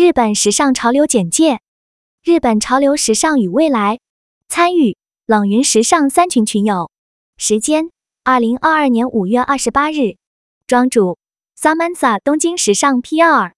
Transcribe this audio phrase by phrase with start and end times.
[0.00, 1.60] 日本时尚潮流简介：
[2.24, 3.98] 日本潮流时尚与未来。
[4.48, 6.90] 参与冷云时尚三群群友。
[7.36, 7.90] 时间：
[8.24, 10.16] 二零二二年五月二十八日。
[10.66, 11.18] 庄主
[11.54, 13.52] ：Samantha，东京时尚 PR。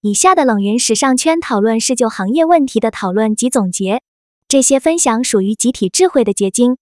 [0.00, 4.00] 以下的冷云时尚圈讨论是就行业问题的讨论及总结，
[4.46, 6.76] 这些分享属于集体智慧的结晶，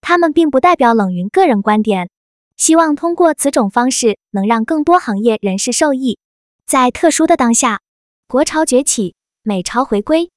[0.00, 2.08] 他们并不代表冷云个人观点。
[2.56, 6.20] 希望通过此种方式，能让更多行业人士受益。
[6.64, 7.80] 在特殊的当下，
[8.30, 10.30] 国潮崛起，美潮回归，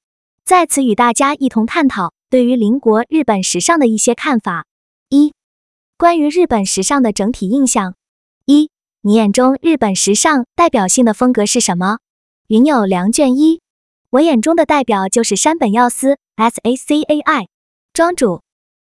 [0.43, 4.65] 在此与大家一同探讨对于邻国日本时尚的一些看法。
[5.09, 5.35] 一、
[5.95, 7.93] 关于日本时尚的整体印象。
[8.45, 8.71] 一、
[9.01, 11.99] 你眼中日本时尚代表性的风格是什么？
[12.47, 13.61] 云友良卷一，
[14.09, 17.47] 我眼中的代表就是山本耀司 S A C A I。
[17.93, 18.41] 庄主，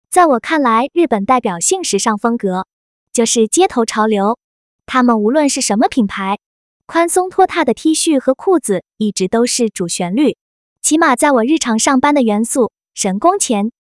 [0.10, 2.66] 在我看来，日本代表性时尚风格。
[3.12, 4.40] 就是街头潮流，
[4.86, 6.40] 他们无论是什么品牌，
[6.88, 10.38] 宽松拖沓的 T 恤和裤子一直都是主旋律。
[10.82, 13.72] 起码在我日常上班的元素神宫前，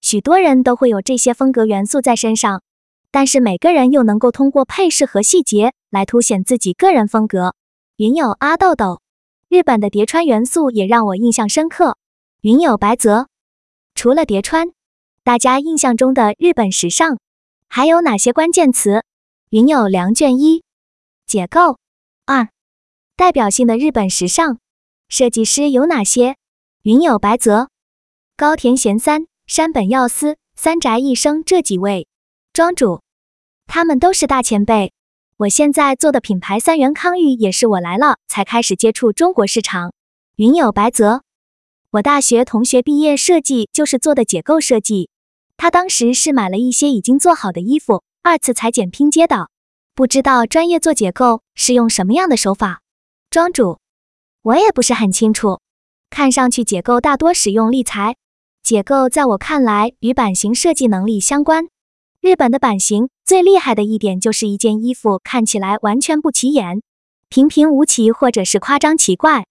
[0.00, 2.62] 许多人都会有这些风格元素在身上。
[3.10, 7.54] 但是每个人又能够通过配饰和细节来凸显自己个人风格。
[7.96, 9.00] 云友阿豆豆，
[9.48, 11.96] 日本的叠穿元素也让我印象深刻。
[12.40, 13.28] 云友白泽，
[13.94, 14.72] 除了叠穿，
[15.22, 17.18] 大家印象中的日本时尚。
[17.68, 19.04] 还有哪些关键词？
[19.50, 20.64] 云友梁卷一
[21.26, 21.78] 解构
[23.16, 24.58] 代表性的日本时尚
[25.08, 26.34] 设计师有哪些？
[26.82, 27.68] 云友白泽、
[28.36, 32.08] 高田贤三、山本耀司、三宅一生这几位
[32.52, 33.02] 庄主，
[33.68, 34.92] 他们都是大前辈。
[35.36, 39.92] 我现在做的品牌三元康裕也是我来了才开始接触中国市场。
[40.34, 41.22] 云友白泽，
[41.92, 45.08] 我大学同学毕业设计就是做的解构设计。
[45.56, 49.50] 他当时是买了一些已经做好的衣服，二次裁剪拼接的，
[49.94, 52.80] 不知道专业做解构是用什么样的手法。
[53.34, 53.80] 庄主，
[54.42, 55.58] 我也不是很清楚。
[56.08, 58.14] 看上去解构大多使用立裁，
[58.62, 61.66] 解构在我看来与版型设计能力相关。
[62.20, 66.80] 日本的版型最厉害的一点就是一件衣服看起来完全不起眼，
[67.28, 69.46] 平平无奇或者是夸张奇怪，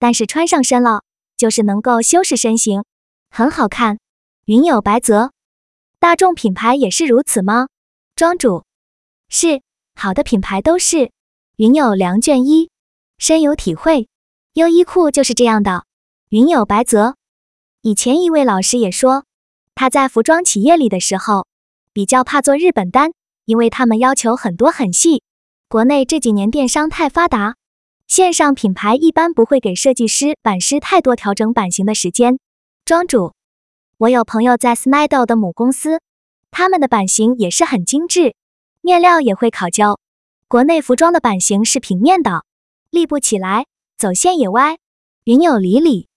[0.00, 1.04] 但是穿上身了
[1.36, 2.82] 就是能够修饰身形，
[3.30, 4.00] 很好看。
[4.46, 5.30] 云有白泽。
[6.00, 7.68] 大众品牌也是如此吗？
[8.16, 8.64] 庄主
[9.28, 9.62] 是
[9.94, 11.12] 好的品牌都是。
[11.54, 12.70] 云有良卷一
[13.18, 14.08] 深有体会，
[14.52, 15.84] 优衣库就是这样的。
[16.28, 17.16] 云友白泽
[17.82, 19.24] 以前一位老师也说，
[19.74, 21.46] 他在服装企业里的时候
[21.92, 23.10] 比较怕做日本单，
[23.44, 25.24] 因为他们要求很多很细。
[25.68, 27.56] 国内这几年电商太发达，
[28.06, 32.38] 线上品牌一般不会给设计师、版师太多调整版型的时间。
[32.84, 33.34] 庄主。
[33.98, 35.98] 我有朋友在 s n y d e 的母公司，
[36.52, 38.36] 他们的版型也是很精致，
[38.80, 39.98] 面料也会考究。
[40.46, 42.44] 国内服装的版型是平面的，
[42.90, 43.66] 立不起来，
[43.96, 44.78] 走线也歪。
[45.24, 46.08] 云有里里，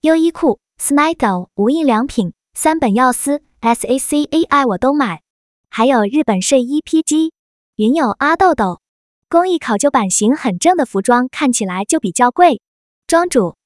[0.00, 5.22] 优衣库、s n y d e 无印良品、三本耀司、SACAI 我都买，
[5.70, 7.30] 还有日本睡衣 PG。
[7.76, 8.80] 云有阿豆豆，
[9.28, 12.60] 工艺考究版型很正的服装看起来就比较贵。
[13.06, 13.56] 庄主，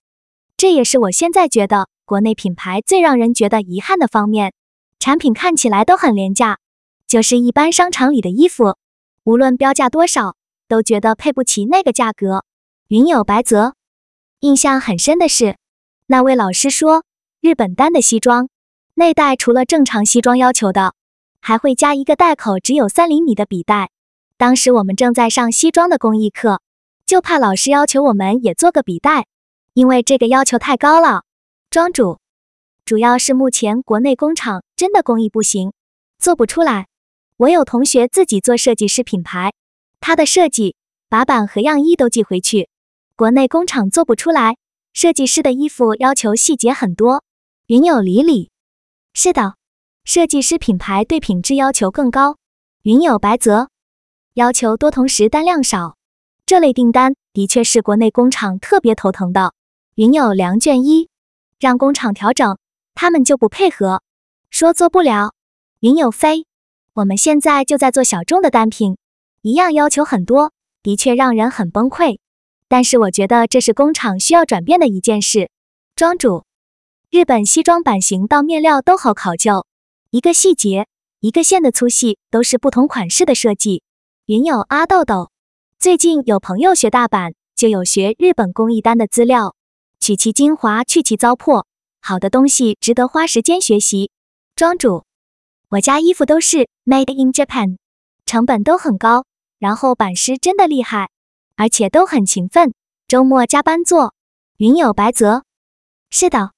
[0.57, 1.89] 这也是我现在觉得。
[2.05, 4.53] 国内品牌最让人觉得遗憾的方面，
[4.99, 6.59] 产品看起来都很廉价，
[7.07, 8.77] 就是一般商场里的衣服，
[9.25, 10.37] 无论标价多少，
[10.72, 12.47] 都觉得配不起那个价格。
[12.88, 13.75] 云有白泽，
[14.41, 15.59] 印象很深的是，
[16.06, 17.05] 那位老师说，
[17.43, 18.49] 日本单的西装
[18.94, 20.94] 内袋除了正常西装要求的，
[21.41, 23.91] 还会加一个袋口只有三厘米的笔袋。
[24.38, 26.62] 当时我们正在上西装的工艺课，
[27.04, 29.27] 就怕老师要求我们也做个笔袋，
[29.75, 31.25] 因为这个要求太高了。
[31.69, 32.19] 庄主，
[32.87, 35.75] 主要是目前国内工厂真的工艺不行，
[36.19, 36.87] 做不出来。
[37.37, 39.53] 我有同学自己做设计师品牌，
[40.03, 40.75] 他的设计
[41.09, 42.69] 把版和样衣都寄回去，
[43.15, 44.57] 国内工厂做不出来。
[44.93, 47.23] 设计师的衣服要求细节很多。
[47.69, 48.51] 云有李李，
[49.15, 49.55] 是的，
[50.05, 52.37] 设计师品牌对品质要求更高。
[52.83, 53.71] 云有白泽，
[54.35, 55.97] 要求多，同时单量少，
[56.45, 59.55] 这类订单的确是国内工厂特别头疼的。
[59.95, 61.09] 云有良卷一。
[61.60, 62.59] 让工厂调整，
[62.93, 64.03] 他们就不配合，
[64.51, 65.33] 说做不了。
[65.78, 66.45] 云有飞，
[66.95, 68.97] 我们现在就在做小众的单品，
[69.42, 70.53] 一样要求很多，
[70.84, 72.18] 的确让人很崩溃。
[72.68, 75.50] 但是我觉得这是工厂需要转变的一件事。
[75.97, 76.44] 庄主，
[77.10, 79.66] 日本西装版型到面料都好考究，
[80.10, 80.86] 一个细节，
[81.18, 83.83] 一个线的粗细都是不同款式的设计。
[84.27, 85.33] 云有阿豆豆，
[85.78, 89.56] 最近有朋友学大阪，就有学日本工艺单的资料。
[89.98, 91.65] 取其精华，去其糟粕，
[92.00, 94.12] 好的东西值得花时间学习。
[94.54, 95.04] 庄主，
[95.68, 97.77] 我家衣服都是 Made in Japan，
[98.24, 99.27] 成本都很高，
[99.62, 101.09] 然后版师真的厉害，
[101.54, 102.74] 而且都很勤奋，
[103.06, 104.12] 周末加班做。
[104.56, 105.44] 云有白泽：
[106.10, 106.50] 是的，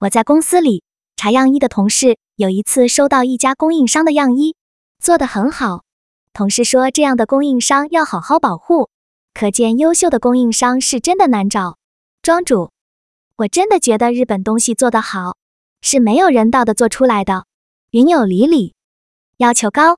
[0.00, 0.82] 我在公司里
[1.14, 4.56] 查样衣的同事有一次收到一家供应商的样衣，
[4.98, 5.84] 做得很好。
[6.32, 8.90] 同事说这样的供应商要好好保护，
[9.34, 11.78] 可见优秀的供应商是真的难找。
[12.22, 12.72] 庄主，
[13.36, 15.36] 我真的觉得日本东西做得好，
[15.80, 17.44] 是没有人道的做出来的。
[17.92, 18.74] 云有理理，
[19.36, 19.96] 要求高，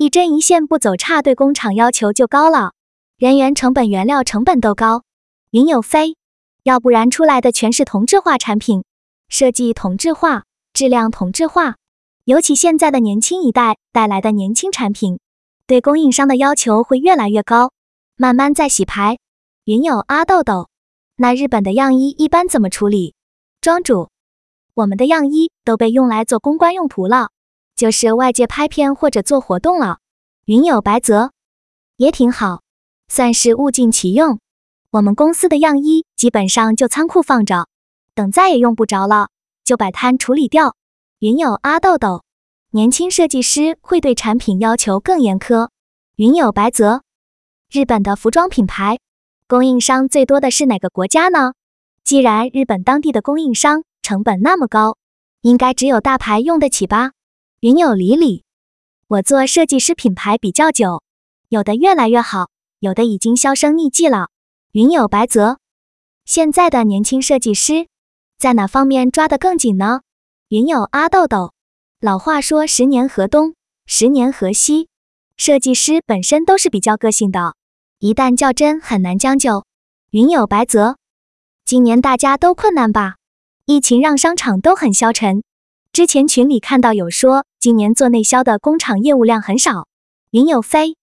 [0.00, 2.72] 一针一线不走差，对工厂要求就高了，
[3.18, 5.02] 人员成本、原料成本都高。
[5.50, 6.16] 云有飞，
[6.62, 8.82] 要不然出来的全是同质化产品，
[9.28, 11.74] 设计同质化，质量同质化，
[12.24, 15.18] 尤其现在的年轻一代带来的年轻产品，
[15.66, 17.70] 对供应商的要求会越来越高，
[18.16, 19.18] 慢慢在洗牌。
[19.64, 20.70] 云有阿豆豆，
[21.16, 23.14] 那日本的样衣一般怎么处理？
[23.60, 24.08] 庄主。
[24.72, 27.28] 我们的样衣都被用来做公关用途了，
[27.80, 30.00] 就是外界拍片或者做活动了。
[30.44, 31.32] 云有白泽
[31.96, 32.60] 也挺好，
[33.08, 34.38] 算是物尽其用。
[34.90, 37.68] 我们公司的样衣基本上就仓库放着，
[38.14, 39.28] 等再也用不着了，
[39.64, 40.76] 就摆摊处理掉。
[41.20, 42.22] 云有阿豆豆，
[42.72, 45.70] 年轻设计师会对产品要求更严苛。
[46.16, 47.00] 云有白泽，
[47.72, 48.98] 日本的服装品牌
[49.48, 51.54] 供应商最多的是哪个国家呢？
[52.04, 53.84] 既然日本当地的供应商。
[54.02, 54.96] 成本那么高，
[55.42, 57.12] 应该只有大牌用得起吧？
[57.60, 58.44] 云有理理，
[59.06, 61.02] 我做设计师品牌比较久，
[61.50, 62.48] 有的越来越好，
[62.78, 64.30] 有的已经销声匿迹了。
[64.72, 65.58] 云有白泽，
[66.24, 67.86] 现在的年轻设计师
[68.38, 70.00] 在哪方面抓得更紧呢？
[70.48, 71.52] 云有阿豆豆，
[72.00, 73.54] 老话说十年河东，
[73.84, 74.88] 十年河西，
[75.36, 77.56] 设计师本身都是比较个性的，
[77.98, 79.66] 一旦较真很难将就。
[80.12, 80.96] 云有白泽，
[81.66, 83.16] 今年大家都困难吧？
[83.66, 85.42] 疫情让商场都很消沉。
[85.92, 89.88] 之前群里看到有说，今年做内销的工厂业务量很少。
[90.30, 90.96] 云有飞，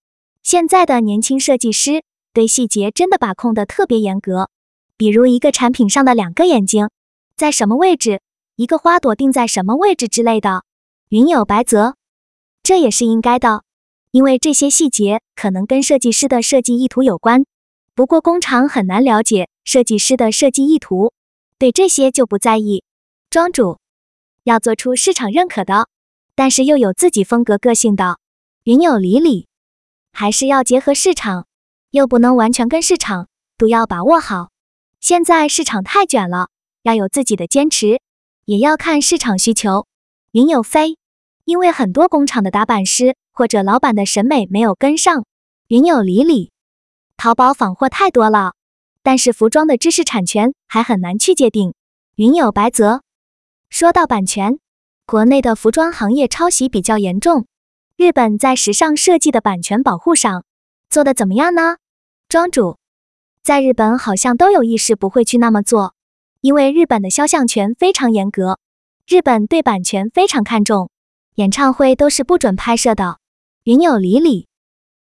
[0.44, 4.50] 现在的年轻设计师对细节真的把控的特别严格，
[4.96, 6.90] 比如一个产品上的两个眼睛
[7.36, 8.22] 在什么位置，
[8.56, 10.64] 一个花朵定在什么位置之类的。
[11.10, 11.96] 云有白泽，
[12.64, 13.64] 这也是应该的，
[14.12, 17.46] 因为这些细节可能跟设计师的设计意图有关。
[17.94, 21.12] 不过工厂很难了解设计师的设计意图。
[21.60, 22.84] 对这些就不在意，
[23.30, 23.80] 庄主
[24.48, 25.90] 要做出市场认可的，
[26.34, 28.18] 但是又有自己风格个性的。
[28.64, 29.46] 云有理理，
[30.14, 31.48] 还是要结合市场，
[31.92, 33.28] 又不能完全跟市场，
[33.58, 34.52] 都要把握好。
[35.02, 36.48] 现在市场太卷了，
[36.84, 38.00] 要有自己的坚持，
[38.46, 39.86] 也要看市场需求。
[40.32, 40.98] 云有飞，
[41.44, 45.26] 因为很多工厂的打版师或者老板的审美没有跟上。
[45.68, 46.52] 云有理理，
[47.18, 48.54] 淘宝仿货太多了。
[49.04, 51.74] 但是服装的知识产权还很难去界定。
[52.16, 53.02] 云有白泽，
[53.70, 54.60] 说到版权，
[55.06, 57.46] 国内的服装行业抄袭比较严重，
[57.96, 60.46] 日本在时尚设计的版权保护上
[60.90, 61.78] 做的怎么样呢？
[62.30, 62.78] 庄主，
[63.44, 65.94] 在日本好像都有意识不会去那么做，
[66.42, 68.60] 因为日本的肖像权非常严格，
[69.08, 70.90] 日本对版权非常看重，
[71.36, 73.20] 演唱会都是不准拍摄的。
[73.64, 74.48] 云有里里，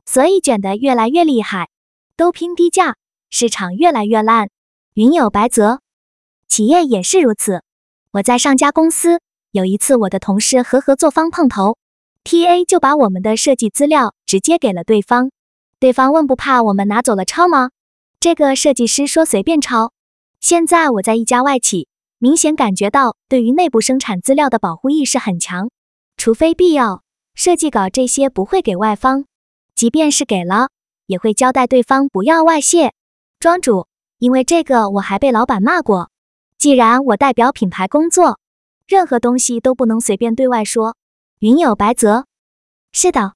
[0.04, 1.70] 所以卷得越来越厉害，
[2.16, 2.96] 都拼低价。
[3.30, 4.50] 市场越来越烂，
[4.94, 5.80] 云有白泽，
[6.46, 7.62] 企业也是如此。
[8.12, 9.20] 我在上家公司，
[9.52, 11.76] 有一次我的同事和合作方碰头
[12.24, 15.30] ，TA 就把我们的设计资料直接给了对方，
[15.78, 17.70] 对方问不怕我们拿走了抄吗？
[18.18, 19.92] 这个设计师说随便抄。
[20.40, 21.86] 现在我在一家外企，
[22.18, 25.70] 明显感觉到对于内部生产资料的保护意识很强，
[26.16, 27.04] 除非必要，
[27.36, 29.26] 设计稿这些不会给外方，
[29.76, 30.70] 即便是给了，
[31.06, 32.92] 也会交代对方不要外泄。
[33.38, 33.86] 庄主，
[34.18, 36.10] 因为这个我还被老板骂过。
[36.60, 38.38] 既然我代表品牌工作，
[38.86, 40.94] 任何东西都不能随便对外说。
[41.38, 42.26] 云有白泽，
[42.92, 43.32] 是的，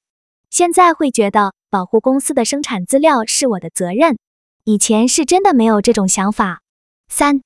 [0.50, 4.18] 现在会觉得保护公司的生产资料是我的责任，
[4.64, 6.60] 以前是真的没有这种想法。
[7.08, 7.40] 三，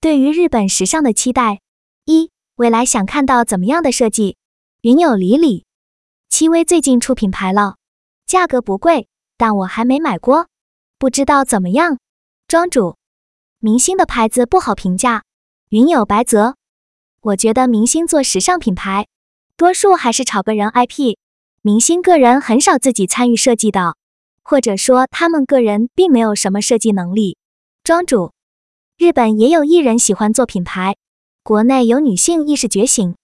[0.00, 1.62] 对于日本时尚的期待，
[2.04, 4.36] 一，未来想看到怎么样的设计？
[4.82, 5.64] 云有里里，
[6.28, 7.74] 戚薇最近出品牌了，
[8.24, 10.46] 价格不贵，但我还没买过。
[10.96, 11.98] 不知道怎么样，
[12.46, 12.97] 庄主，
[13.60, 15.24] 明星的牌子不好评价。
[15.70, 16.54] 云有白泽，
[17.20, 19.08] 我觉得明星做时尚品牌，
[19.56, 21.16] 多数还是炒个人 IP，
[21.60, 23.96] 明星个人很少自己参与设计的，
[24.44, 27.36] 或者说他们个人并没有什么设计能力。
[27.82, 28.32] 庄主，
[28.96, 30.94] 日本也有艺人喜欢做品牌，
[31.42, 33.16] 国内有女性意识觉醒，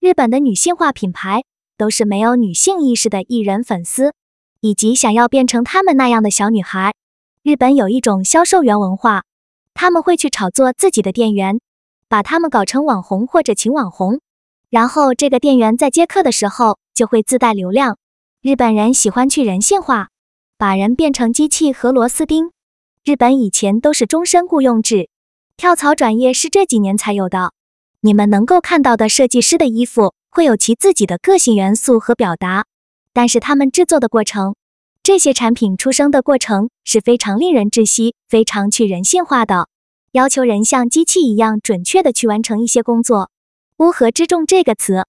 [0.00, 1.44] 日本的女性化品牌
[1.76, 4.14] 都是没有女性意识的艺人粉丝，
[4.60, 6.94] 以及想要变成他们那样的小女孩。
[7.42, 9.24] 日本有一种销售员文化，
[9.74, 11.60] 他们会去炒作自己的店员，
[12.08, 14.20] 把他们搞成网红或者请网红，
[14.70, 17.98] 然后这个店员在接客的时候就会自带流量。
[18.40, 20.08] 日本人喜欢去人性化，
[20.58, 22.50] 把人变成机器和螺丝钉。
[23.04, 25.08] 日本以前都是终身雇佣制，
[25.56, 27.52] 跳槽转业是这几年才有的。
[28.00, 32.66] 你们能够看到的设计师的衣服会有其自己的个性元素和表达，
[33.12, 34.54] 但是他们制作的过程，
[35.04, 39.68] 这些产品出生的过程是非常令人窒息、非常去人性化的，
[40.12, 43.28] 要求人像机器一样准确的去完成一些工作。
[43.78, 45.04] 乌合之众这个词，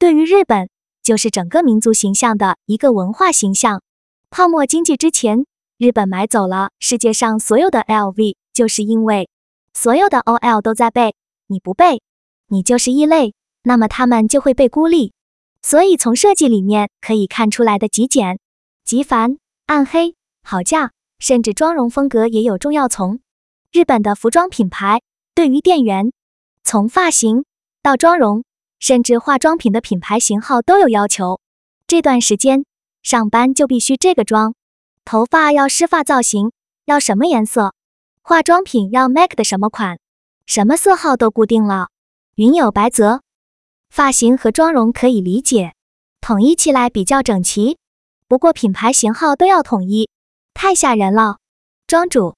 [0.00, 0.68] 对于日本
[1.00, 3.82] 就是整个民族形象的一个文化形象。
[4.30, 5.46] 泡沫经济之前，
[5.78, 9.28] 日本买走了世界上所有的 LV，就是因为
[9.72, 11.14] 所有的 OL 都在背，
[11.46, 12.02] 你不背。
[12.48, 15.12] 你就是异类，那么他们就会被孤立。
[15.62, 18.40] 所以从设计里面可以看出来的极简、
[18.86, 20.14] 极繁、暗黑、
[20.44, 22.86] 好价，甚至妆容风格也有重要。
[22.86, 23.18] 从
[23.72, 25.02] 日本的服装品牌
[25.34, 26.12] 对于店员，
[26.62, 27.44] 从发型
[27.82, 28.44] 到妆容，
[28.78, 31.40] 甚至化妆品的品牌型号都有要求。
[31.88, 32.64] 这段时间
[33.02, 34.54] 上班就必须这个妆，
[35.04, 36.52] 头发要湿发造型，
[36.84, 37.74] 要什么颜色，
[38.22, 39.98] 化妆品要 MAC 的什么款，
[40.46, 41.88] 什么色号都固定了。
[42.36, 43.22] 云有白泽，
[43.90, 45.74] 发型和妆容可以理解，
[46.20, 47.78] 统一起来比较整齐。
[48.28, 50.10] 不过品牌型号都要统一，
[50.52, 51.36] 太吓人了。
[51.86, 52.34] 庄主，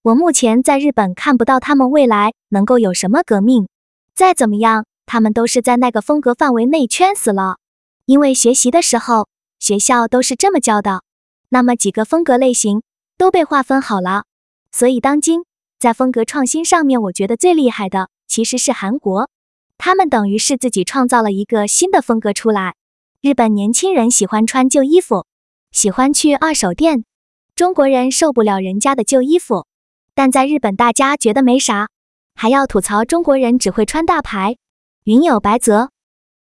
[0.00, 3.68] 我目前在日本看不到他们未来能够有什么革命。
[4.14, 7.58] 再怎么样，他们都是在那个风格范围内圈死了。
[8.06, 11.02] 因为学习的时候，学校都是这么教的，
[11.50, 12.82] 那么几个风格类型
[13.18, 14.24] 都被划分好了。
[14.72, 15.42] 所以当今
[15.78, 18.08] 在风格创新上面，我觉得最厉害的。
[18.26, 19.28] 其实是韩国，
[19.76, 22.74] 他们等于是自己创造了一个新的风格出来。
[23.20, 25.26] 日本年轻人喜欢穿旧衣服，
[25.72, 27.02] 喜欢去二手店；
[27.56, 29.66] 中国人受不了人家的旧衣服，
[30.14, 31.88] 但在日本大家觉得没啥，
[32.36, 34.56] 还要吐槽中国人只会穿大牌。
[35.02, 35.90] 云有白泽，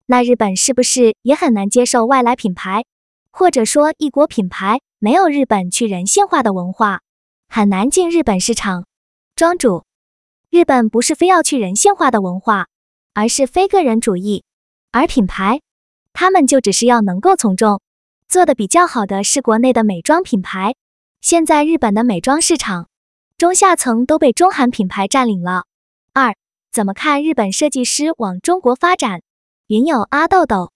[0.07, 2.85] 那日本是不是也很难接受外来品牌，
[3.31, 6.99] 或者说异国品牌没有日本去人性化的文化，
[7.49, 8.87] 很难进日本市场？
[9.37, 9.85] 庄主。
[10.51, 12.67] 日本不是非要去人性化的文化，
[13.15, 14.43] 而是非个人主义。
[14.91, 15.61] 而品牌，
[16.19, 17.83] 他们就只是要能够从众。
[18.27, 20.75] 做的比较好的是国内的美妆品牌。
[21.21, 22.89] 现在日本的美妆市场
[23.37, 25.65] 中下层都被中韩品牌占领了。
[26.15, 26.35] 二，
[26.73, 29.21] 怎么看日本设计师往中国发展？
[29.67, 30.73] 云友阿豆豆，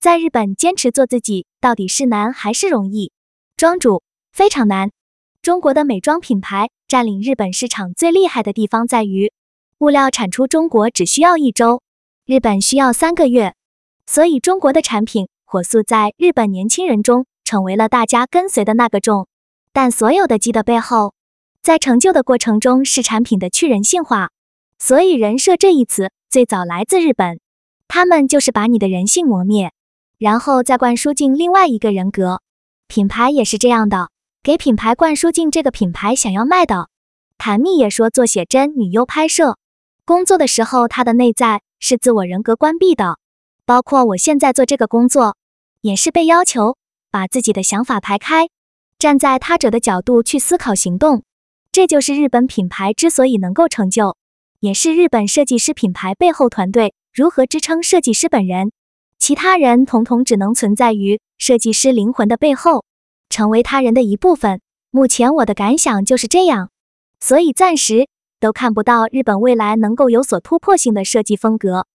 [0.00, 3.12] 在日本坚持做自己，到底是难还是容易？
[3.58, 4.90] 庄主，非常难。
[5.42, 6.70] 中国的美妆品牌。
[6.88, 9.32] 占领日本市场最厉害的地方在于，
[9.78, 11.82] 物料产出中国只需要一周，
[12.26, 13.54] 日本需要三个月，
[14.12, 19.28] 所以中国的产品火速在日本年轻人中成为了大家跟随的那个重。
[19.72, 21.14] 但所有的鸡的背后，
[21.62, 24.30] 在成就的过程中是产品的去人性化。
[24.80, 27.38] 所以人设这一词最早来自日本，
[27.86, 29.70] 他们就是把你的人性磨灭，
[30.18, 32.42] 然后再灌输进另外一个人格。
[32.88, 34.08] 品牌也是这样的。
[34.42, 36.88] 给品牌灌输进这个品牌想要卖的。
[37.38, 39.56] 谭蜜也说，做写真女优拍摄
[40.04, 43.19] 工作的时候，她的内在是自我人格关闭的。
[43.70, 45.36] 包括我现在做这个工作，
[45.80, 46.76] 也是被要求
[47.08, 48.48] 把自己的想法排开，
[48.98, 51.22] 站在他者的角度去思考行动。
[51.70, 54.16] 这就是日本品牌之所以能够成就，
[54.58, 58.72] 也是日本设计师品牌背后团队如何支撑设计师本人。
[59.20, 62.84] 其他人统统只能存在于设计师灵魂的背后。
[63.28, 64.60] 成为他人的一部分。
[64.90, 66.70] 目前我的感想就是这样，
[67.20, 68.08] 所以暂时
[68.40, 71.86] 都看不到日本未来能够有所突破性的设计风格。